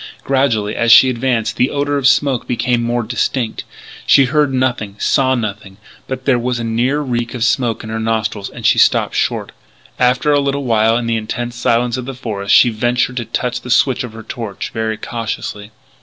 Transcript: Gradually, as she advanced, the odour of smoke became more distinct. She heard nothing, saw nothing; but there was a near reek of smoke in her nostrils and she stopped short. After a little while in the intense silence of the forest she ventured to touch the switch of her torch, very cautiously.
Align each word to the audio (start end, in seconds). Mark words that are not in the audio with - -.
Gradually, 0.23 0.75
as 0.75 0.91
she 0.91 1.11
advanced, 1.11 1.57
the 1.57 1.69
odour 1.69 1.95
of 1.95 2.07
smoke 2.07 2.47
became 2.47 2.81
more 2.81 3.03
distinct. 3.03 3.65
She 4.07 4.25
heard 4.25 4.51
nothing, 4.51 4.95
saw 4.97 5.35
nothing; 5.35 5.77
but 6.07 6.25
there 6.25 6.39
was 6.39 6.57
a 6.57 6.63
near 6.63 7.01
reek 7.01 7.35
of 7.35 7.43
smoke 7.43 7.83
in 7.83 7.91
her 7.91 7.99
nostrils 7.99 8.49
and 8.49 8.65
she 8.65 8.79
stopped 8.79 9.13
short. 9.13 9.51
After 9.99 10.31
a 10.31 10.39
little 10.39 10.63
while 10.63 10.97
in 10.97 11.05
the 11.05 11.17
intense 11.17 11.55
silence 11.55 11.97
of 11.97 12.05
the 12.05 12.15
forest 12.15 12.55
she 12.55 12.69
ventured 12.69 13.17
to 13.17 13.25
touch 13.25 13.61
the 13.61 13.69
switch 13.69 14.03
of 14.03 14.13
her 14.13 14.23
torch, 14.23 14.71
very 14.73 14.97
cautiously. 14.97 15.69